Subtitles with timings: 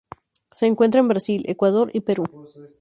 [0.49, 2.23] Se encuentra en Brasil, Ecuador y Perú.